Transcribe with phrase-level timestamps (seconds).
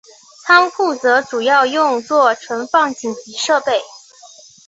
[0.43, 3.83] 仓库则主要用作存放紧急设备。